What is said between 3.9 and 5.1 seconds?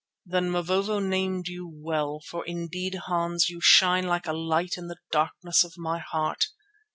like a light in the